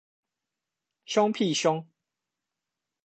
[1.05, 1.85] 兇屁兇